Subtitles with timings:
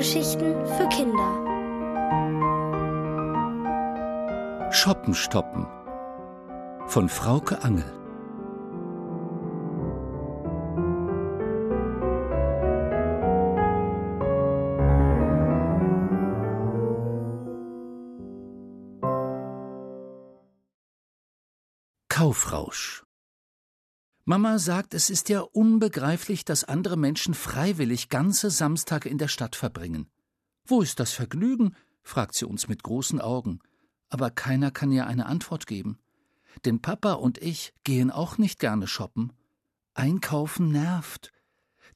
[0.00, 1.30] Hörgeschichten für Kinder.
[4.72, 5.66] Shoppen stoppen
[6.86, 7.99] von Frauke Angel.
[24.50, 29.54] Mama sagt, es ist ja unbegreiflich, dass andere Menschen freiwillig ganze Samstage in der Stadt
[29.54, 30.10] verbringen.
[30.66, 31.76] Wo ist das Vergnügen?
[32.02, 33.60] fragt sie uns mit großen Augen.
[34.08, 36.00] Aber keiner kann ihr eine Antwort geben.
[36.64, 39.32] Denn Papa und ich gehen auch nicht gerne shoppen.
[39.94, 41.30] Einkaufen nervt.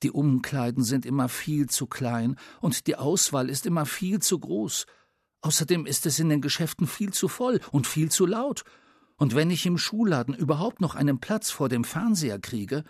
[0.04, 4.86] Die Umkleiden sind immer viel zu klein und die Auswahl ist immer viel zu groß.
[5.40, 8.62] Außerdem ist es in den Geschäften viel zu voll und viel zu laut
[9.16, 12.84] und wenn ich im Schuhladen überhaupt noch einen Platz vor dem Fernseher kriege,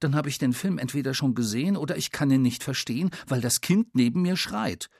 [0.00, 3.40] dann habe ich den Film entweder schon gesehen oder ich kann ihn nicht verstehen, weil
[3.40, 4.90] das Kind neben mir schreit.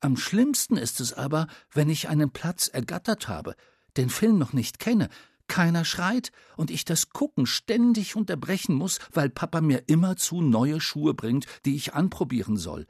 [0.00, 3.54] Am schlimmsten ist es aber, wenn ich einen Platz ergattert habe,
[3.96, 5.08] den Film noch nicht kenne,
[5.46, 11.14] keiner schreit und ich das Gucken ständig unterbrechen muss, weil Papa mir immerzu neue Schuhe
[11.14, 12.86] bringt, die ich anprobieren soll.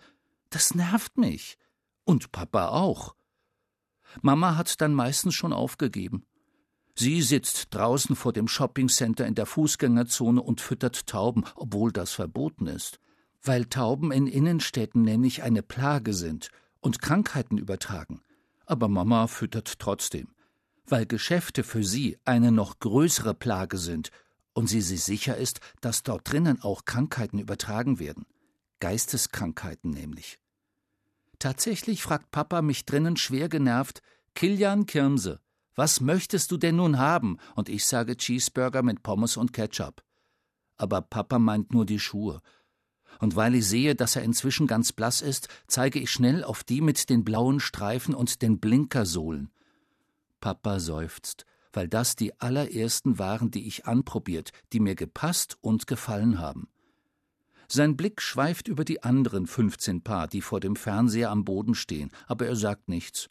[0.50, 1.58] Das nervt mich.
[2.04, 3.14] Und Papa auch.
[4.22, 6.24] Mama hat dann meistens schon aufgegeben.
[6.96, 12.66] Sie sitzt draußen vor dem Shoppingcenter in der Fußgängerzone und füttert Tauben, obwohl das verboten
[12.66, 13.00] ist.
[13.42, 18.22] Weil Tauben in Innenstädten nämlich eine Plage sind und Krankheiten übertragen.
[18.64, 20.28] Aber Mama füttert trotzdem.
[20.86, 24.10] Weil Geschäfte für sie eine noch größere Plage sind
[24.52, 28.24] und sie sich sicher ist, dass dort drinnen auch Krankheiten übertragen werden.
[28.80, 30.38] Geisteskrankheiten nämlich.
[31.38, 34.00] Tatsächlich fragt Papa mich drinnen schwer genervt:
[34.34, 35.40] Kilian Kirmse,
[35.74, 37.38] was möchtest du denn nun haben?
[37.54, 40.02] Und ich sage Cheeseburger mit Pommes und Ketchup.
[40.76, 42.40] Aber Papa meint nur die Schuhe.
[43.20, 46.80] Und weil ich sehe, dass er inzwischen ganz blass ist, zeige ich schnell auf die
[46.80, 49.50] mit den blauen Streifen und den Blinkersohlen.
[50.40, 56.38] Papa seufzt, weil das die allerersten waren, die ich anprobiert, die mir gepasst und gefallen
[56.38, 56.68] haben.
[57.68, 62.10] Sein Blick schweift über die anderen fünfzehn Paar, die vor dem Fernseher am Boden stehen,
[62.26, 63.30] aber er sagt nichts.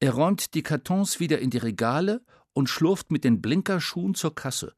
[0.00, 4.74] Er räumt die Kartons wieder in die Regale und schlurft mit den Blinkerschuhen zur Kasse.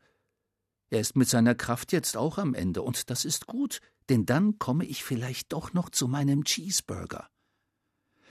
[0.89, 4.59] Er ist mit seiner Kraft jetzt auch am Ende, und das ist gut, denn dann
[4.59, 7.29] komme ich vielleicht doch noch zu meinem Cheeseburger.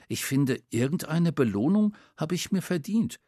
[0.08, 3.20] Ich finde, irgendeine Belohnung habe ich mir verdient.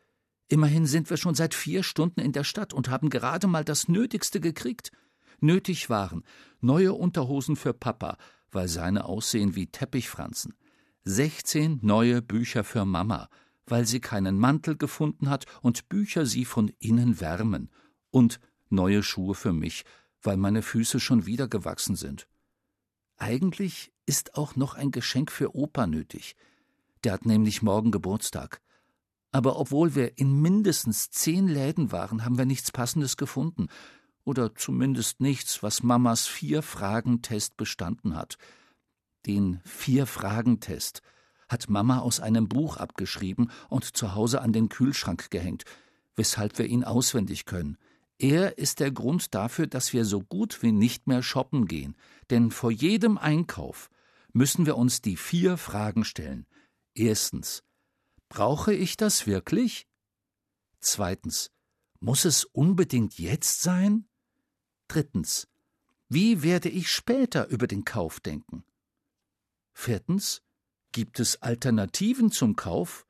[0.48, 3.88] Immerhin sind wir schon seit vier Stunden in der Stadt und haben gerade mal das
[3.88, 4.90] Nötigste gekriegt.
[5.40, 6.24] Nötig waren
[6.60, 8.18] neue Unterhosen für Papa,
[8.50, 10.54] weil seine aussehen wie Teppichfranzen,
[11.04, 13.28] sechzehn neue Bücher für Mama,
[13.66, 17.70] weil sie keinen Mantel gefunden hat und Bücher sie von innen wärmen,
[18.10, 19.84] und neue Schuhe für mich,
[20.22, 22.28] weil meine Füße schon wieder gewachsen sind.
[23.16, 26.36] Eigentlich ist auch noch ein Geschenk für Opa nötig.
[27.04, 28.60] Der hat nämlich morgen Geburtstag.
[29.30, 33.68] Aber obwohl wir in mindestens zehn Läden waren, haben wir nichts Passendes gefunden.
[34.24, 38.36] Oder zumindest nichts, was Mamas Vier-Fragen-Test bestanden hat.
[39.26, 41.02] Den Vier-Fragen-Test
[41.52, 45.64] hat Mama aus einem Buch abgeschrieben und zu Hause an den Kühlschrank gehängt,
[46.16, 47.78] weshalb wir ihn auswendig können.
[48.18, 51.96] Er ist der Grund dafür, dass wir so gut wie nicht mehr shoppen gehen,
[52.30, 53.90] denn vor jedem Einkauf
[54.32, 56.46] müssen wir uns die vier Fragen stellen.
[56.94, 57.62] Erstens
[58.28, 59.86] Brauche ich das wirklich?
[60.80, 61.50] Zweitens
[62.00, 64.08] Muss es unbedingt jetzt sein?
[64.88, 65.48] Drittens
[66.08, 68.64] Wie werde ich später über den Kauf denken?
[69.72, 70.42] Viertens
[70.92, 73.06] Gibt es Alternativen zum Kauf,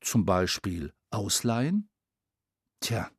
[0.00, 1.88] zum Beispiel Ausleihen?
[2.80, 3.10] Tja,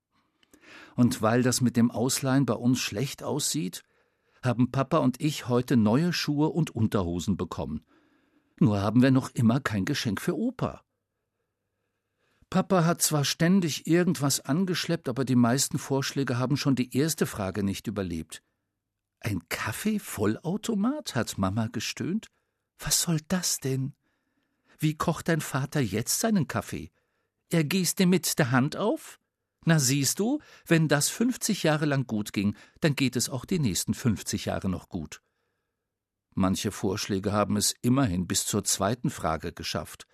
[0.95, 3.83] und weil das mit dem Ausleihen bei uns schlecht aussieht,
[4.41, 7.85] haben Papa und ich heute neue Schuhe und Unterhosen bekommen.
[8.59, 10.83] Nur haben wir noch immer kein Geschenk für Opa.
[12.49, 17.61] Papa hat zwar ständig irgendwas angeschleppt, aber die meisten Vorschläge haben schon die erste Frage
[17.61, 18.41] nicht überlebt.
[19.19, 21.13] Ein Kaffee-Vollautomat?
[21.13, 22.27] hat Mama gestöhnt.
[22.79, 23.96] Was soll das denn?
[24.77, 26.91] Wie kocht dein Vater jetzt seinen Kaffee?
[27.49, 29.19] Er gießt ihn mit der Hand auf?
[29.65, 33.59] Na siehst du, wenn das fünfzig Jahre lang gut ging, dann geht es auch die
[33.59, 35.21] nächsten fünfzig Jahre noch gut.
[36.35, 40.05] Manche Vorschläge haben es immerhin bis zur zweiten Frage geschafft.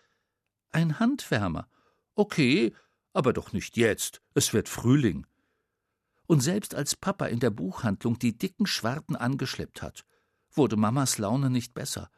[0.72, 1.70] Ein Handwärmer.
[2.16, 2.74] Okay,
[3.12, 4.22] aber doch nicht jetzt.
[4.34, 5.28] Es wird Frühling.
[6.26, 10.06] Und selbst als Papa in der Buchhandlung die dicken Schwarten angeschleppt hat,
[10.52, 12.10] wurde Mamas Laune nicht besser.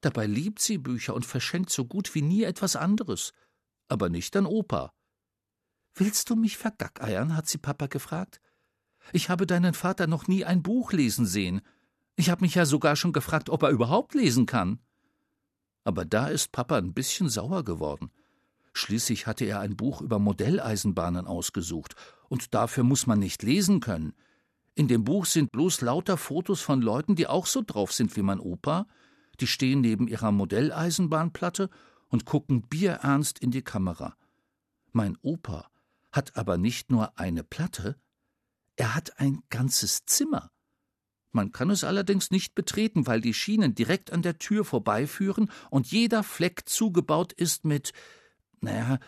[0.00, 3.32] Dabei liebt sie Bücher und verschenkt so gut wie nie etwas anderes.
[3.88, 4.92] Aber nicht an Opa.
[5.94, 7.36] Willst du mich vergackeiern?
[7.36, 8.40] hat sie Papa gefragt.
[9.12, 11.60] Ich habe deinen Vater noch nie ein Buch lesen sehen.
[12.16, 14.80] Ich habe mich ja sogar schon gefragt, ob er überhaupt lesen kann.
[15.84, 18.10] Aber da ist Papa ein bisschen sauer geworden.
[18.74, 21.96] Schließlich hatte er ein Buch über Modelleisenbahnen ausgesucht,
[22.28, 24.14] und dafür muss man nicht lesen können.
[24.74, 28.22] In dem Buch sind bloß lauter Fotos von Leuten, die auch so drauf sind wie
[28.22, 28.86] mein Opa,
[29.40, 31.70] die stehen neben ihrer Modelleisenbahnplatte
[32.08, 34.16] und gucken bierernst in die Kamera.
[34.92, 35.70] Mein Opa
[36.12, 37.96] hat aber nicht nur eine Platte,
[38.76, 40.50] er hat ein ganzes Zimmer.
[41.32, 45.90] Man kann es allerdings nicht betreten, weil die Schienen direkt an der Tür vorbeiführen und
[45.90, 47.92] jeder Fleck zugebaut ist mit,
[48.60, 48.98] naja,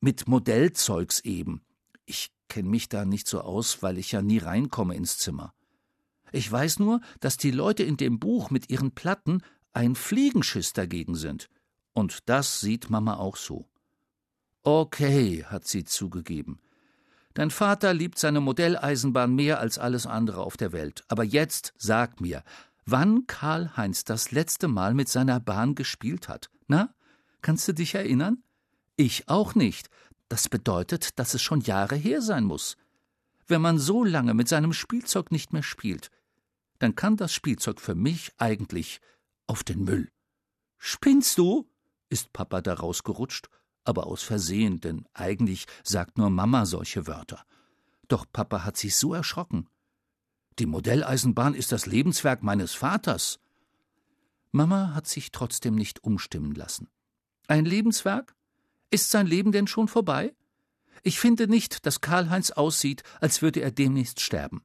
[0.00, 1.62] mit Modellzeugs eben.
[2.04, 5.52] Ich kenne mich da nicht so aus, weil ich ja nie reinkomme ins Zimmer.
[6.30, 9.42] Ich weiß nur, dass die Leute in dem Buch mit ihren Platten
[9.76, 11.50] ein Fliegenschiss dagegen sind.
[11.92, 13.68] Und das sieht Mama auch so.
[14.62, 16.60] Okay, hat sie zugegeben.
[17.34, 21.04] Dein Vater liebt seine Modelleisenbahn mehr als alles andere auf der Welt.
[21.08, 22.42] Aber jetzt sag mir,
[22.86, 26.48] wann Karl-Heinz das letzte Mal mit seiner Bahn gespielt hat.
[26.68, 26.94] Na,
[27.42, 28.42] kannst du dich erinnern?
[28.96, 29.90] Ich auch nicht.
[30.30, 32.78] Das bedeutet, dass es schon Jahre her sein muss.
[33.46, 36.10] Wenn man so lange mit seinem Spielzeug nicht mehr spielt,
[36.78, 39.02] dann kann das Spielzeug für mich eigentlich
[39.46, 40.10] auf den Müll.
[40.78, 41.68] Spinnst du?
[42.08, 43.48] ist Papa da rausgerutscht,
[43.84, 47.44] aber aus Versehen, denn eigentlich sagt nur Mama solche Wörter.
[48.08, 49.68] Doch Papa hat sich so erschrocken.
[50.58, 53.40] Die Modelleisenbahn ist das Lebenswerk meines Vaters.
[54.52, 56.88] Mama hat sich trotzdem nicht umstimmen lassen.
[57.48, 58.34] Ein Lebenswerk?
[58.90, 60.34] Ist sein Leben denn schon vorbei?
[61.02, 64.62] Ich finde nicht, dass Karl-Heinz aussieht, als würde er demnächst sterben.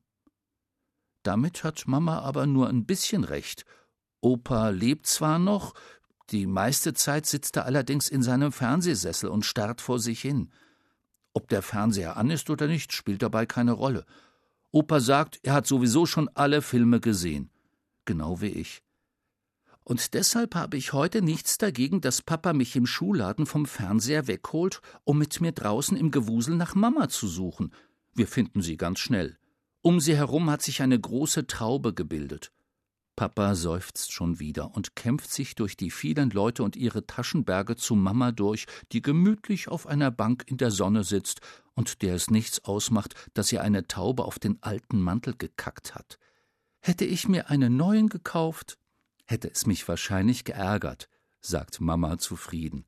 [1.24, 3.66] Damit hat Mama aber nur ein bisschen recht
[4.22, 5.74] Opa lebt zwar noch,
[6.30, 10.52] die meiste Zeit sitzt er allerdings in seinem Fernsehsessel und starrt vor sich hin.
[11.34, 14.06] Ob der Fernseher an ist oder nicht, spielt dabei keine Rolle.
[14.72, 17.50] Opa sagt, er hat sowieso schon alle Filme gesehen.
[18.06, 18.84] Genau wie ich.
[19.84, 24.82] Und deshalb habe ich heute nichts dagegen, dass Papa mich im Schuhladen vom Fernseher wegholt,
[25.04, 27.74] um mit mir draußen im Gewusel nach Mama zu suchen.
[28.14, 29.38] Wir finden sie ganz schnell.
[29.82, 32.52] Um sie herum hat sich eine große Traube gebildet.
[33.16, 37.96] Papa seufzt schon wieder und kämpft sich durch die vielen Leute und ihre Taschenberge zu
[37.96, 41.42] Mama durch, die gemütlich auf einer Bank in der Sonne sitzt
[41.74, 46.18] und der es nichts ausmacht, dass ihr eine Taube auf den alten Mantel gekackt hat.
[46.80, 48.78] Hätte ich mir einen neuen gekauft,
[49.28, 51.10] hätte es mich wahrscheinlich geärgert,
[51.42, 52.86] sagt Mama zufrieden.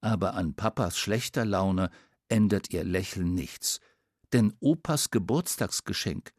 [0.00, 1.90] Aber an Papas schlechter Laune
[2.28, 3.80] ändert ihr Lächeln nichts,
[4.32, 6.32] denn Opas Geburtstagsgeschenk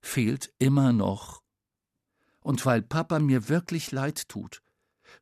[0.00, 1.42] fehlt immer noch
[2.42, 4.62] und weil Papa mir wirklich leid tut,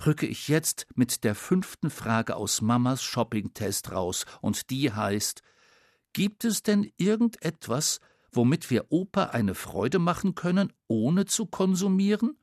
[0.04, 5.42] rücke ich jetzt mit der fünften Frage aus Mamas Shoppingtest raus, und die heißt
[6.12, 8.00] Gibt es denn irgendetwas,
[8.32, 12.36] womit wir Opa eine Freude machen können, ohne zu konsumieren?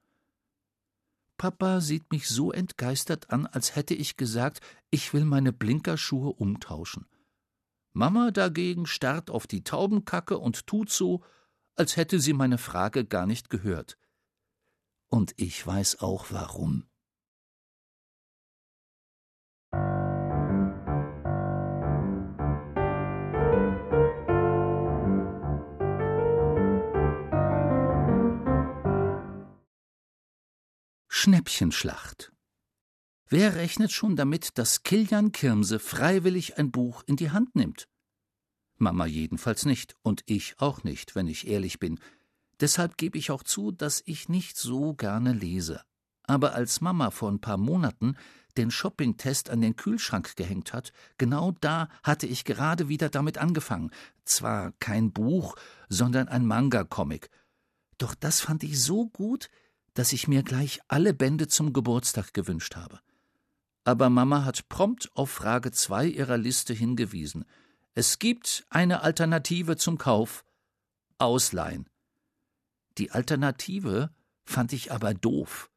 [1.38, 7.08] Papa sieht mich so entgeistert an, als hätte ich gesagt, ich will meine Blinkerschuhe umtauschen.
[7.92, 11.24] Mama dagegen starrt auf die Taubenkacke und tut so,
[11.76, 13.98] als hätte sie meine Frage gar nicht gehört.
[15.10, 16.88] Und ich weiß auch warum.
[31.26, 32.32] Schnäppchenschlacht.
[33.28, 37.88] Wer rechnet schon damit, dass Kilian Kirmse freiwillig ein Buch in die Hand nimmt?
[38.78, 42.00] Mama jedenfalls nicht und ich auch nicht, wenn ich ehrlich bin.
[42.60, 45.82] Deshalb gebe ich auch zu, dass ich nicht so gerne lese.
[46.24, 48.16] Aber als Mama vor ein paar Monaten
[48.58, 53.92] den Shoppingtest an den Kühlschrank gehängt hat, genau da hatte ich gerade wieder damit angefangen.
[54.24, 55.56] Zwar kein Buch,
[55.90, 57.30] sondern ein Manga-Comic.
[57.98, 59.50] Doch das fand ich so gut,
[59.94, 63.00] dass ich mir gleich alle Bände zum Geburtstag gewünscht habe.
[63.84, 67.46] Aber Mama hat prompt auf Frage zwei ihrer Liste hingewiesen.
[67.94, 70.44] Es gibt eine Alternative zum Kauf.
[71.18, 71.88] Ausleihen.
[72.98, 74.10] Die Alternative
[74.46, 75.70] fand ich aber doof.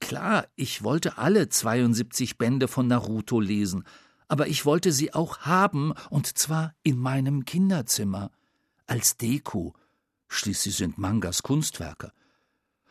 [0.00, 3.84] Klar, ich wollte alle 72 Bände von Naruto lesen,
[4.28, 8.30] aber ich wollte sie auch haben, und zwar in meinem Kinderzimmer.
[8.86, 9.74] Als Deko.
[10.28, 12.12] Schließlich sind Mangas Kunstwerke.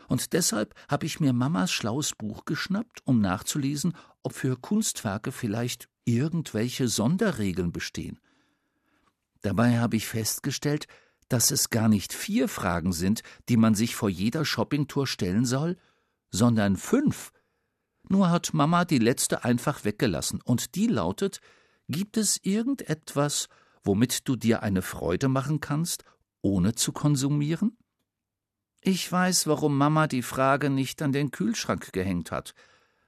[0.07, 5.89] Und deshalb habe ich mir Mamas schlaues Buch geschnappt, um nachzulesen, ob für Kunstwerke vielleicht
[6.05, 8.19] irgendwelche Sonderregeln bestehen.
[9.41, 10.87] Dabei habe ich festgestellt,
[11.31, 15.77] dass es gar nicht vier Fragen sind, die man sich vor jeder Shoppingtour stellen soll,
[16.29, 17.31] sondern fünf.
[18.09, 21.39] Nur hat Mama die letzte einfach weggelassen, und die lautet
[21.87, 23.47] Gibt es irgendetwas,
[23.83, 26.03] womit du dir eine Freude machen kannst,
[26.41, 27.77] ohne zu konsumieren?
[28.81, 32.53] Ich weiß, warum Mama die Frage nicht an den Kühlschrank gehängt hat.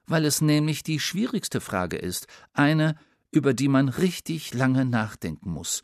[0.06, 2.96] weil es nämlich die schwierigste Frage ist, eine,
[3.30, 5.82] über die man richtig lange nachdenken muss.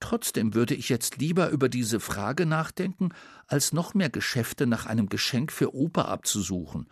[0.00, 3.10] Trotzdem würde ich jetzt lieber über diese Frage nachdenken,
[3.46, 6.88] als noch mehr Geschäfte nach einem Geschenk für Opa abzusuchen.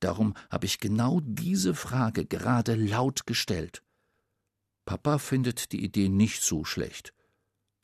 [0.00, 3.82] Darum habe ich genau diese Frage gerade laut gestellt.
[4.86, 7.12] Papa findet die Idee nicht so schlecht.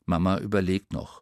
[0.05, 1.21] Mama überlegt noch.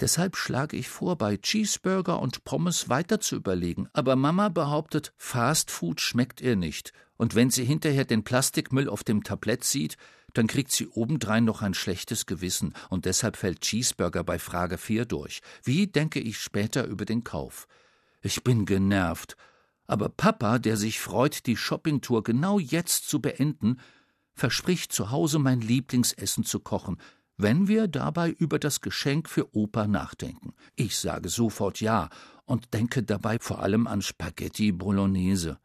[0.00, 6.00] Deshalb schlage ich vor, bei Cheeseburger und Pommes weiter zu überlegen, aber Mama behauptet, Fastfood
[6.00, 9.96] schmeckt ihr nicht, und wenn sie hinterher den Plastikmüll auf dem Tablett sieht,
[10.36, 15.06] dann kriegt sie obendrein noch ein schlechtes Gewissen, und deshalb fällt Cheeseburger bei Frage 4
[15.06, 15.40] durch.
[15.62, 17.66] Wie denke ich später über den Kauf?
[18.20, 19.36] Ich bin genervt.
[19.86, 23.78] Aber Papa, der sich freut, die Shoppingtour genau jetzt zu beenden,
[24.34, 26.98] verspricht zu Hause mein Lieblingsessen zu kochen,
[27.38, 30.54] wenn wir dabei über das Geschenk für Opa nachdenken.
[30.74, 32.10] Ich sage sofort ja
[32.44, 35.58] und denke dabei vor allem an Spaghetti Bolognese.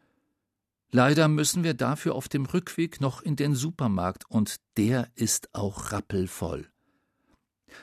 [0.92, 5.94] Leider müssen wir dafür auf dem Rückweg noch in den Supermarkt und der ist auch
[5.94, 6.68] rappelvoll.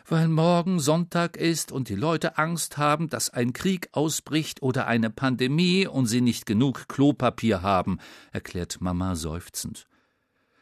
[0.07, 5.09] Weil morgen Sonntag ist und die Leute Angst haben, dass ein Krieg ausbricht oder eine
[5.09, 7.99] Pandemie und sie nicht genug Klopapier haben,
[8.31, 9.87] erklärt Mama seufzend.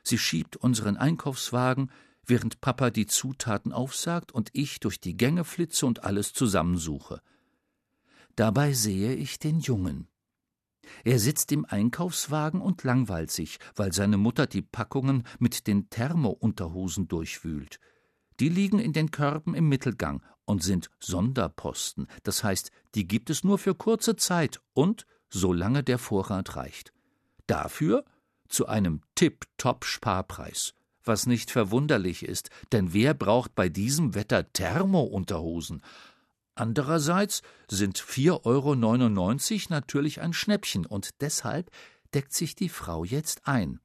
[0.04, 1.90] Sie schiebt unseren Einkaufswagen,
[2.24, 7.20] während Papa die Zutaten aufsagt und ich durch die Gänge flitze und alles zusammensuche.
[8.36, 10.06] Dabei sehe ich den Jungen.
[11.04, 17.08] Er sitzt im Einkaufswagen und langweilt sich, weil seine Mutter die Packungen mit den Thermounterhosen
[17.08, 17.80] durchwühlt.
[18.40, 23.44] Die liegen in den Körben im Mittelgang und sind Sonderposten, das heißt, die gibt es
[23.44, 26.92] nur für kurze Zeit und solange der Vorrat reicht.
[27.46, 28.04] Dafür
[28.48, 30.74] zu einem Tip-Top-Sparpreis
[31.06, 35.82] was nicht verwunderlich ist, denn wer braucht bei diesem Wetter Thermounterhosen?
[36.56, 38.74] Andererseits sind 4,99 Euro
[39.68, 41.70] natürlich ein Schnäppchen und deshalb
[42.14, 43.78] deckt sich die Frau jetzt ein.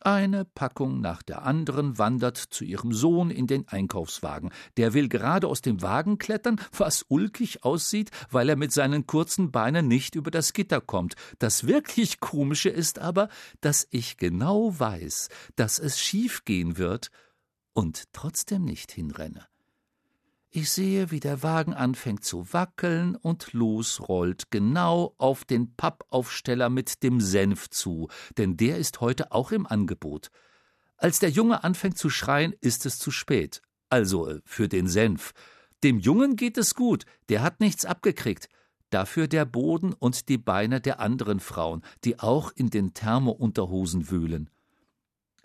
[0.00, 4.50] Eine Packung nach der anderen wandert zu ihrem Sohn in den Einkaufswagen.
[4.76, 9.50] Der will gerade aus dem Wagen klettern, was ulkig aussieht, weil er mit seinen kurzen
[9.50, 11.14] Beinen nicht über das Gitter kommt.
[11.38, 13.28] Das wirklich Komische ist aber,
[13.60, 17.10] dass ich genau weiß, dass es schief gehen wird
[17.74, 19.46] und trotzdem nicht hinrenne.
[20.50, 27.02] Ich sehe, wie der Wagen anfängt zu wackeln und losrollt, genau auf den Pappaufsteller mit
[27.02, 30.30] dem Senf zu, denn der ist heute auch im Angebot.
[30.96, 33.60] Als der Junge anfängt zu schreien, ist es zu spät.
[33.90, 35.32] Also äh, für den Senf.
[35.84, 38.48] Dem Jungen geht es gut, der hat nichts abgekriegt.
[38.88, 44.48] Dafür der Boden und die Beine der anderen Frauen, die auch in den Thermounterhosen wühlen.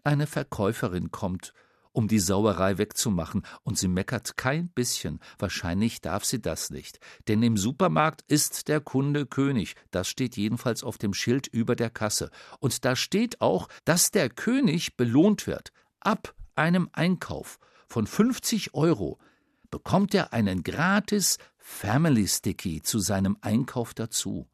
[0.04, 1.54] Eine Verkäuferin kommt
[1.94, 5.20] um die Sauerei wegzumachen, und sie meckert kein bisschen.
[5.40, 7.00] Wahrscheinlich darf sie das nicht.
[7.28, 9.76] Denn im Supermarkt ist der Kunde König.
[9.92, 12.30] Das steht jedenfalls auf dem Schild über der Kasse.
[12.60, 15.72] Und da steht auch, dass der König belohnt wird.
[16.02, 19.20] Ab einem Einkauf von 50 Euro
[19.70, 24.48] bekommt er einen gratis Family Sticky zu seinem Einkauf dazu.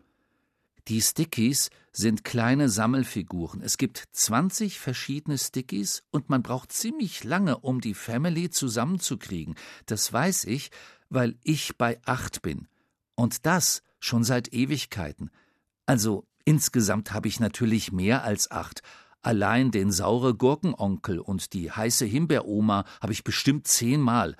[0.90, 3.62] Die Stickies sind kleine Sammelfiguren.
[3.62, 9.54] Es gibt 20 verschiedene Stickies und man braucht ziemlich lange, um die Family zusammenzukriegen.
[9.86, 10.72] Das weiß ich,
[11.08, 12.68] weil ich bei acht bin.
[13.14, 15.30] Und das schon seit Ewigkeiten.
[15.86, 18.82] Also insgesamt habe ich natürlich mehr als acht.
[19.22, 24.36] Allein den saure Gurkenonkel und die heiße Himbeeroma habe ich bestimmt zehnmal.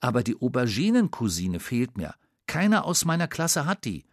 [0.00, 2.16] Aber die Auberginencousine fehlt mir.
[2.48, 4.04] Keiner aus meiner Klasse hat die.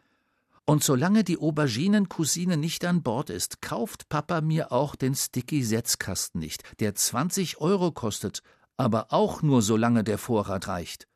[0.72, 6.64] Und solange die Auberginencousine nicht an Bord ist, kauft Papa mir auch den Sticky-Setzkasten nicht,
[6.80, 8.42] der 20 Euro kostet,
[8.78, 11.10] aber auch nur solange der Vorrat reicht.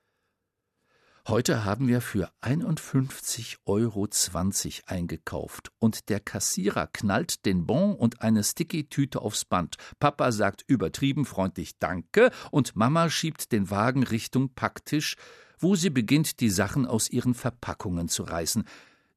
[1.30, 4.10] Heute haben wir für 51,20 Euro
[4.88, 9.78] eingekauft und der Kassierer knallt den Bon und eine Sticky-Tüte aufs Band.
[10.00, 15.16] Papa sagt übertrieben freundlich Danke und Mama schiebt den Wagen Richtung Packtisch,
[15.60, 18.66] wo sie beginnt, die Sachen aus ihren Verpackungen zu reißen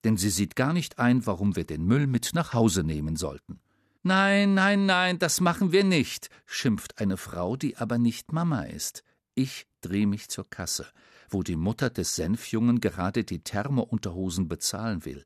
[0.05, 3.61] denn sie sieht gar nicht ein, warum wir den Müll mit nach Hause nehmen sollten.
[4.03, 9.03] Nein, nein, nein, das machen wir nicht, schimpft eine Frau, die aber nicht Mama ist.
[9.35, 10.87] Ich drehe mich zur Kasse,
[11.29, 15.25] wo die Mutter des Senfjungen gerade die Thermounterhosen bezahlen will.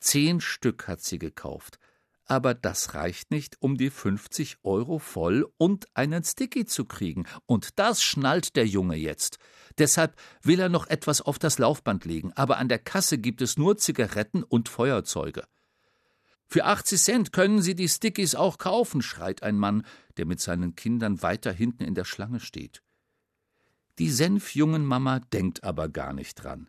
[0.00, 1.78] Zehn Stück hat sie gekauft.
[2.24, 7.26] Aber das reicht nicht, um die 50 Euro voll und einen Sticky zu kriegen.
[7.46, 9.38] Und das schnallt der Junge jetzt.
[9.78, 13.56] Deshalb will er noch etwas auf das Laufband legen, aber an der Kasse gibt es
[13.56, 15.44] nur Zigaretten und Feuerzeuge.
[16.46, 19.86] Für 80 Cent können Sie die Stickies auch kaufen, schreit ein Mann,
[20.16, 22.82] der mit seinen Kindern weiter hinten in der Schlange steht.
[24.00, 26.68] Die Senfjungenmama denkt aber gar nicht dran.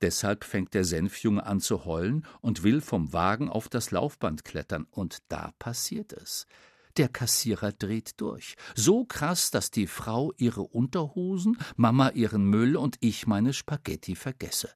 [0.00, 4.86] Deshalb fängt der Senfjunge an zu heulen und will vom Wagen auf das Laufband klettern,
[4.90, 6.46] und da passiert es.
[6.96, 8.56] Der Kassierer dreht durch.
[8.74, 14.70] So krass, dass die Frau ihre Unterhosen, Mama ihren Müll und ich meine Spaghetti vergesse.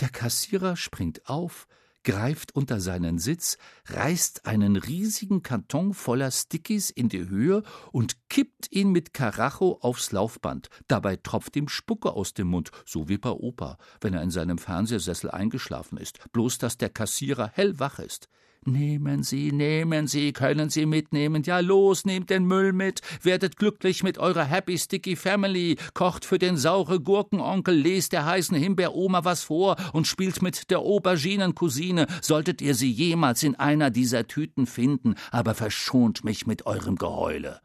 [0.00, 1.66] Der Kassierer springt auf,
[2.04, 8.70] greift unter seinen Sitz, reißt einen riesigen Karton voller Stickies in die Höhe und kippt
[8.70, 10.68] ihn mit Karacho aufs Laufband.
[10.88, 14.58] Dabei tropft ihm Spucke aus dem Mund, so wie bei Opa, wenn er in seinem
[14.58, 18.28] Fernsehsessel eingeschlafen ist, bloß dass der Kassierer hellwach ist.
[18.68, 21.44] Nehmen Sie, nehmen Sie, können Sie mitnehmen.
[21.44, 23.00] Ja, los, nehmt den Müll mit.
[23.22, 25.76] Werdet glücklich mit eurer Happy Sticky Family.
[25.94, 30.80] Kocht für den saure Gurkenonkel, lest der heißen Himbeeroma was vor und spielt mit der
[30.80, 32.08] Auberginencousine.
[32.20, 37.60] Solltet ihr sie jemals in einer dieser Tüten finden, aber verschont mich mit eurem Geheule.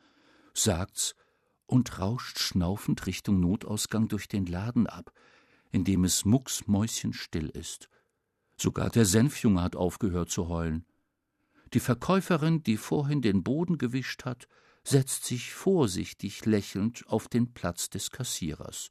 [0.54, 1.16] Sagt's
[1.66, 5.12] und rauscht schnaufend Richtung Notausgang durch den Laden ab,
[5.72, 7.90] in dem es mucksmäuschenstill ist.
[8.56, 10.86] Sogar der Senfjunge hat aufgehört zu heulen.
[11.74, 14.48] Die Verkäuferin, die vorhin den Boden gewischt hat,
[14.84, 18.90] setzt sich vorsichtig lächelnd auf den Platz des Kassierers.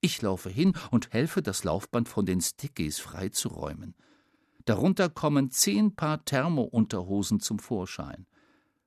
[0.00, 3.94] Ich laufe hin und helfe, das Laufband von den Stickies freizuräumen.
[4.64, 8.26] Darunter kommen zehn Paar Thermounterhosen zum Vorschein.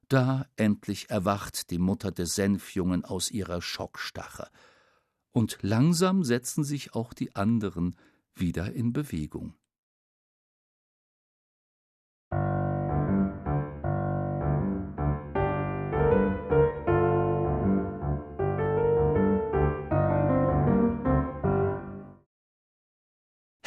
[0.08, 4.48] Da endlich erwacht die Mutter des Senfjungen aus ihrer Schockstache.
[5.32, 7.96] Und langsam setzen sich auch die anderen
[8.36, 9.56] wieder in Bewegung.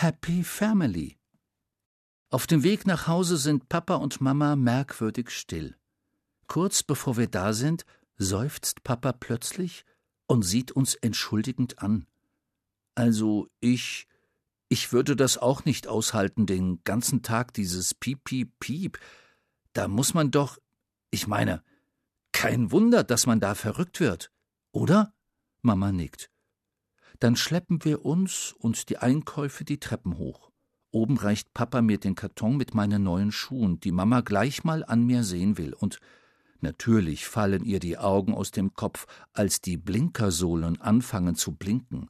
[0.06, 1.18] Happy Family.
[2.30, 5.74] Auf dem Weg nach Hause sind Papa und Mama merkwürdig still.
[6.46, 7.84] Kurz bevor wir da sind,
[8.16, 9.84] seufzt Papa plötzlich
[10.28, 12.06] und sieht uns entschuldigend an.
[12.94, 14.06] Also ich,
[14.68, 19.00] ich würde das auch nicht aushalten, den ganzen Tag dieses Piep, Piep, Piep.
[19.72, 20.58] Da muss man doch,
[21.10, 21.64] ich meine,
[22.30, 24.30] kein Wunder, dass man da verrückt wird,
[24.70, 25.12] oder?
[25.62, 26.30] Mama nickt.
[27.20, 30.50] Dann schleppen wir uns und die Einkäufe die Treppen hoch.
[30.90, 35.04] Oben reicht Papa mir den Karton mit meinen neuen Schuhen, die Mama gleich mal an
[35.04, 35.98] mir sehen will, und
[36.60, 42.08] natürlich fallen ihr die Augen aus dem Kopf, als die Blinkersohlen anfangen zu blinken.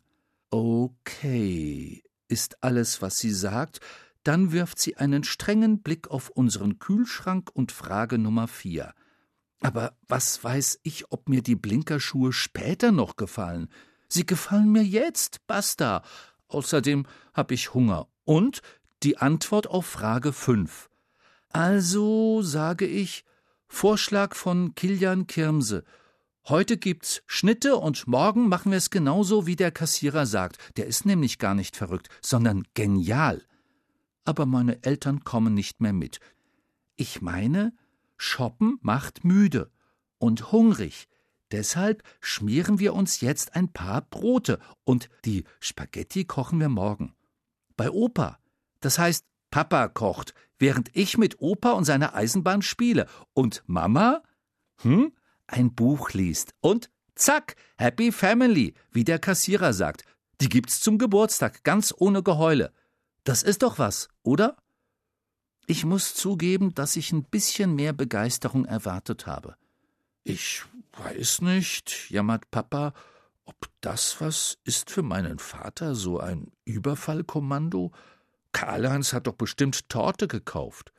[0.50, 3.80] Okay, ist alles, was sie sagt,
[4.22, 8.92] dann wirft sie einen strengen Blick auf unseren Kühlschrank und Frage Nummer vier.
[9.60, 13.68] Aber was weiß ich, ob mir die Blinkerschuhe später noch gefallen?
[14.08, 16.02] Sie gefallen mir jetzt, basta.
[16.48, 18.08] Außerdem hab ich Hunger.
[18.24, 18.62] Und
[19.02, 20.88] die Antwort auf Frage fünf.
[21.50, 23.24] Also sage ich
[23.68, 25.84] Vorschlag von Kilian Kirmse.
[26.48, 30.58] Heute gibt's Schnitte und morgen machen wir es genauso, wie der Kassierer sagt.
[30.76, 33.42] Der ist nämlich gar nicht verrückt, sondern genial.
[34.24, 36.20] Aber meine Eltern kommen nicht mehr mit.
[36.94, 37.72] Ich meine,
[38.16, 39.70] Shoppen macht müde
[40.18, 41.08] und hungrig.
[41.52, 47.14] Deshalb schmieren wir uns jetzt ein paar Brote und die Spaghetti kochen wir morgen.
[47.76, 48.38] Bei Opa.
[48.80, 53.06] Das heißt, Papa kocht, während ich mit Opa und seiner Eisenbahn spiele.
[53.32, 54.22] Und Mama?
[54.82, 55.12] Hm?
[55.46, 56.52] Ein Buch liest.
[56.61, 60.04] Und zack, Happy Family, wie der Kassierer sagt.
[60.40, 62.72] Die gibt's zum Geburtstag, ganz ohne Geheule.
[63.24, 64.56] Das ist doch was, oder?
[65.66, 69.56] Ich muss zugeben, dass ich ein bisschen mehr Begeisterung erwartet habe.
[70.22, 70.64] Ich
[70.98, 72.92] weiß nicht, jammert Papa,
[73.44, 77.92] ob das was ist für meinen Vater, so ein Überfallkommando?
[78.52, 80.92] Karl-Heinz hat doch bestimmt Torte gekauft.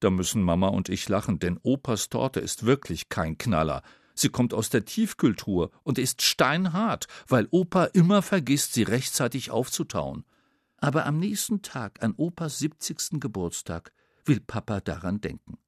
[0.00, 3.82] Da müssen Mama und ich lachen, denn Opas Torte ist wirklich kein Knaller.
[4.14, 10.24] Sie kommt aus der Tiefkultur und ist steinhart, weil Opa immer vergisst, sie rechtzeitig aufzutauen.
[10.78, 13.92] Aber am nächsten Tag, an Opas siebzigsten Geburtstag,
[14.24, 15.58] will Papa daran denken.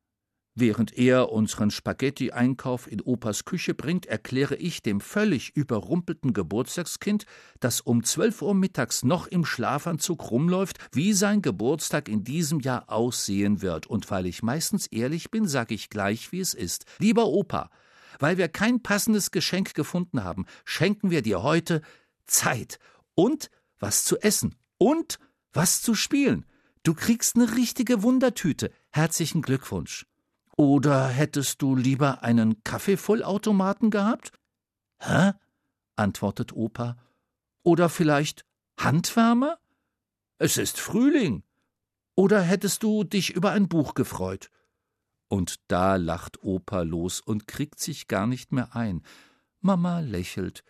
[0.61, 7.27] Während er unseren Spaghetti-Einkauf in Opas Küche bringt, erkläre ich dem völlig überrumpelten Geburtstagskind,
[7.61, 12.91] das um zwölf Uhr mittags noch im Schlafanzug rumläuft, wie sein Geburtstag in diesem Jahr
[12.91, 13.87] aussehen wird.
[13.87, 16.87] Und weil ich meistens ehrlich bin, sage ich gleich, wie es ist.
[16.99, 17.71] Lieber Opa,
[18.19, 21.83] weil wir kein passendes Geschenk gefunden haben, schenken wir dir heute
[22.27, 22.81] Zeit
[23.15, 25.21] und was zu essen und
[25.53, 26.47] was zu spielen.
[26.83, 28.73] Du kriegst eine richtige Wundertüte.
[28.91, 30.05] Herzlichen Glückwunsch.
[30.59, 34.33] Oder hättest du lieber einen Kaffeevollautomaten gehabt?
[34.99, 35.31] Hä?
[35.95, 36.97] antwortet Opa.
[37.63, 38.45] Oder vielleicht
[38.77, 39.61] Handwärmer?
[40.39, 41.45] Es ist Frühling.
[42.17, 44.51] Oder hättest du dich über ein Buch gefreut?
[45.29, 49.05] Und da lacht Opa los und kriegt sich gar nicht mehr ein.
[49.61, 50.65] Mama lächelt.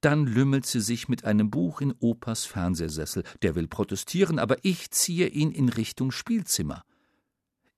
[0.00, 3.24] Dann lümmelt sie sich mit einem Buch in Opas Fernsehsessel.
[3.42, 6.84] Der will protestieren, aber ich ziehe ihn in Richtung Spielzimmer.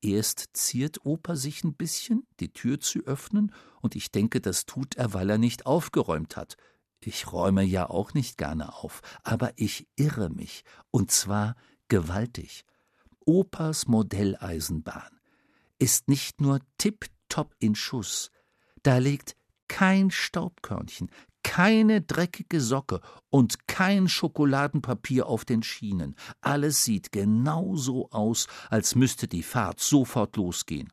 [0.05, 4.97] Erst ziert Opa sich ein bisschen, die Tür zu öffnen, und ich denke, das tut
[4.97, 6.59] er, weil er nicht aufgeräumt hat.
[7.01, 11.57] Ich räume ja auch nicht gerne auf, aber ich irre mich, und zwar
[11.89, 12.67] gewaltig.
[13.25, 15.21] Opas Modelleisenbahn
[15.79, 18.31] ist nicht nur tipptopp in Schuss,
[18.83, 19.37] da liegt
[19.69, 21.11] kein Staubkörnchen,
[21.45, 26.17] keine dreckige Socke und kein Schokoladenpapier auf den Schienen.
[26.41, 30.89] Alles sieht genau so aus, als müsste die Fahrt sofort losgehen.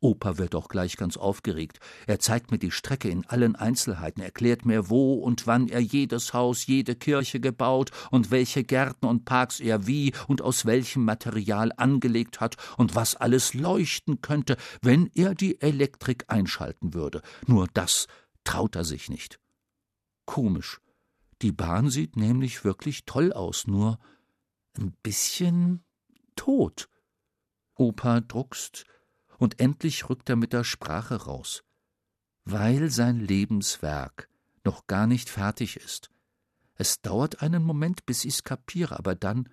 [0.00, 1.80] Opa wird auch gleich ganz aufgeregt.
[2.06, 6.34] Er zeigt mir die Strecke in allen Einzelheiten, erklärt mir, wo und wann er jedes
[6.34, 11.72] Haus, jede Kirche gebaut und welche Gärten und Parks er wie und aus welchem Material
[11.76, 17.22] angelegt hat und was alles leuchten könnte, wenn er die Elektrik einschalten würde.
[17.46, 18.06] Nur das
[18.44, 19.40] traut er sich nicht.
[20.26, 20.80] Komisch.
[21.42, 23.98] Die Bahn sieht nämlich wirklich toll aus, nur
[24.76, 25.84] ein bisschen
[26.34, 26.88] tot.
[27.74, 28.84] Opa druckst,
[29.38, 31.62] und endlich rückt er mit der Sprache raus.
[32.44, 34.28] Weil sein Lebenswerk
[34.64, 36.10] noch gar nicht fertig ist.
[36.74, 39.48] Es dauert einen Moment, bis ich's kapiere, aber dann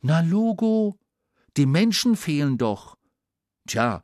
[0.00, 0.98] Na Logo,
[1.56, 2.96] die Menschen fehlen doch.
[3.66, 4.02] Tja,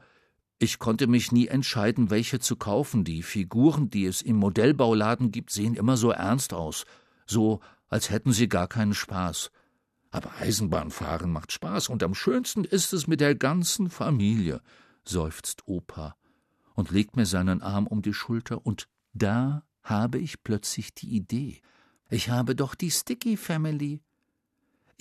[0.62, 3.04] ich konnte mich nie entscheiden, welche zu kaufen.
[3.04, 6.84] Die Figuren, die es im Modellbauladen gibt, sehen immer so ernst aus,
[7.26, 9.50] so als hätten sie gar keinen Spaß.
[10.10, 14.60] Aber Eisenbahnfahren macht Spaß, und am schönsten ist es mit der ganzen Familie,
[15.04, 16.14] seufzt Opa
[16.74, 21.60] und legt mir seinen Arm um die Schulter, und da habe ich plötzlich die Idee.
[22.08, 24.00] Ich habe doch die Sticky Family.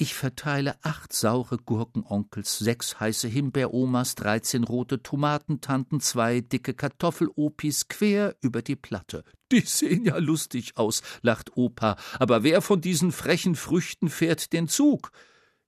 [0.01, 8.35] Ich verteile acht saure Gurkenonkels, sechs heiße Himbeeromas, dreizehn rote Tomatentanten, zwei dicke Kartoffelopis quer
[8.41, 9.23] über die Platte.
[9.51, 14.67] Die sehen ja lustig aus, lacht Opa, aber wer von diesen frechen Früchten fährt den
[14.67, 15.11] Zug?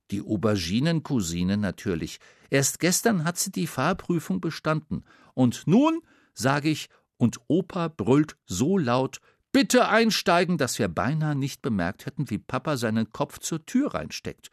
[0.09, 2.17] Die Auberginencousine natürlich.
[2.49, 5.05] Erst gestern hat sie die Fahrprüfung bestanden.
[5.35, 6.01] Und nun,
[6.33, 9.19] sage ich, und Opa brüllt so laut,
[9.53, 14.49] Bitte einsteigen, dass wir beinahe nicht bemerkt hätten, wie Papa seinen Kopf zur Tür reinsteckt.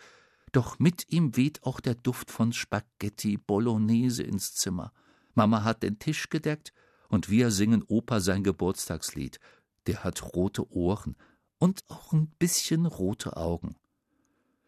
[0.53, 4.93] Doch mit ihm weht auch der Duft von Spaghetti Bolognese ins Zimmer.
[5.35, 6.75] Mama hat den Tisch gedeckt
[7.09, 9.41] und wir singen Opa sein Geburtstagslied.
[9.87, 11.17] Der hat rote Ohren
[11.57, 13.77] und auch ein bisschen rote Augen.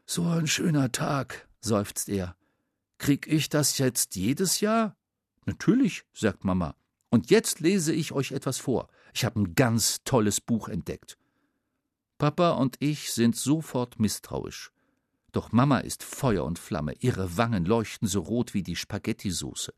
[0.07, 2.37] So ein schöner Tag, seufzt er.
[2.97, 4.97] Krieg ich das jetzt jedes Jahr?
[5.45, 6.75] Natürlich, sagt Mama.
[7.11, 8.89] Und jetzt lese ich euch etwas vor.
[9.13, 11.19] Ich habe ein ganz tolles Buch entdeckt.
[12.19, 14.71] Papa und ich sind sofort misstrauisch.
[15.33, 19.75] Doch Mama ist Feuer und Flamme, ihre Wangen leuchten so rot wie die Spaghettisoße.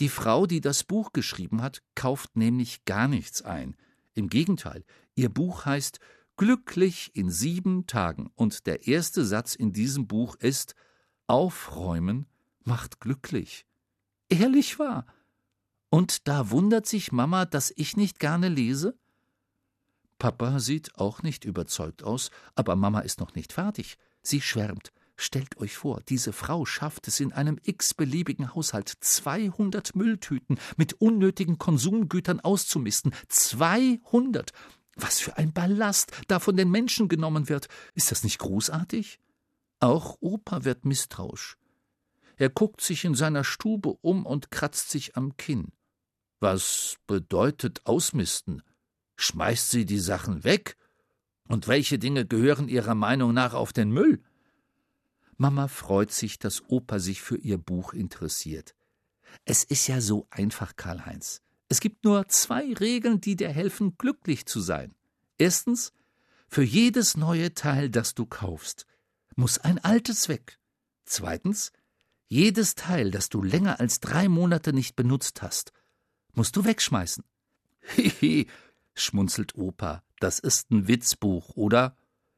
[0.00, 3.76] Die Frau, die das Buch geschrieben hat, kauft nämlich gar nichts ein.
[4.14, 5.98] Im Gegenteil, ihr Buch heißt
[6.36, 10.76] Glücklich in sieben Tagen und der erste Satz in diesem Buch ist
[11.26, 12.26] Aufräumen
[12.62, 13.66] macht glücklich.
[14.28, 15.04] Ehrlich wahr.
[15.90, 18.98] Und da wundert sich Mama, dass ich nicht gerne lese?
[20.18, 23.96] Papa sieht auch nicht überzeugt aus, aber Mama ist noch nicht fertig.
[24.22, 24.92] Sie schwärmt.
[25.20, 31.58] Stellt euch vor, diese Frau schafft es in einem x-beliebigen Haushalt 200 Mülltüten mit unnötigen
[31.58, 33.12] Konsumgütern auszumisten.
[33.28, 34.52] 200!
[34.94, 37.68] Was für ein Ballast da von den Menschen genommen wird.
[37.94, 39.20] Ist das nicht großartig?
[39.80, 41.56] Auch Opa wird misstrauisch.
[42.36, 45.72] Er guckt sich in seiner Stube um und kratzt sich am Kinn.
[46.40, 48.62] Was bedeutet ausmisten?
[49.16, 50.76] Schmeißt sie die Sachen weg?
[51.48, 54.22] Und welche Dinge gehören Ihrer Meinung nach auf den Müll?
[55.36, 58.74] Mama freut sich, dass Opa sich für ihr Buch interessiert.
[59.44, 61.42] Es ist ja so einfach, Karl-Heinz.
[61.68, 64.94] Es gibt nur zwei Regeln, die dir helfen, glücklich zu sein.
[65.38, 65.92] Erstens,
[66.48, 68.86] für jedes neue Teil, das du kaufst,
[69.36, 70.58] muss ein altes weg.
[71.04, 71.72] Zweitens,
[72.26, 75.72] jedes Teil, das du länger als drei Monate nicht benutzt hast,
[76.38, 77.24] musst du wegschmeißen.
[77.96, 78.46] Hihi,
[78.94, 81.96] schmunzelt Opa, das ist ein Witzbuch, oder?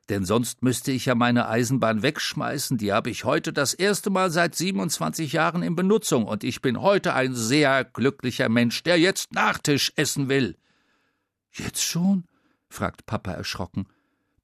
[0.08, 4.30] Denn sonst müsste ich ja meine Eisenbahn wegschmeißen, die habe ich heute das erste Mal
[4.30, 9.34] seit 27 Jahren in Benutzung, und ich bin heute ein sehr glücklicher Mensch, der jetzt
[9.34, 10.56] Nachtisch essen will.
[11.52, 12.24] Jetzt schon?
[12.70, 13.86] fragt Papa erschrocken,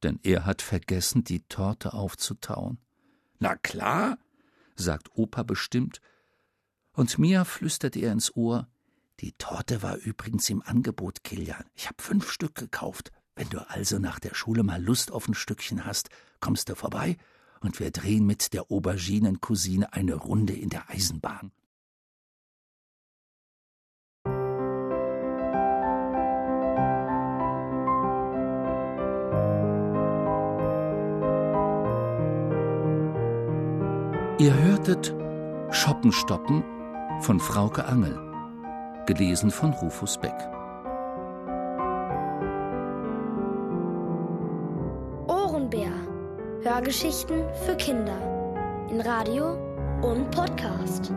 [0.03, 2.79] denn er hat vergessen, die Torte aufzutauen.
[3.38, 4.19] Na klar,
[4.75, 6.03] sagt Opa bestimmt,
[6.92, 8.69] und mir flüstert er ins Ohr,
[9.20, 11.64] die Torte war übrigens im Angebot, Kilian.
[11.74, 13.12] Ich habe fünf Stück gekauft.
[13.35, 17.16] Wenn du also nach der Schule mal Lust auf ein Stückchen hast, kommst du vorbei
[17.61, 21.50] und wir drehen mit der Auberginencousine eine Runde in der Eisenbahn.
[34.38, 35.14] Ihr hörtet
[35.70, 36.62] Schoppenstoppen
[37.22, 38.26] von Frauke Angel
[39.07, 40.35] gelesen von Rufus Beck.
[45.29, 45.92] Ohrenbär.
[46.62, 48.19] Hörgeschichten für Kinder.
[48.90, 49.57] In Radio
[50.03, 51.12] und Podcast.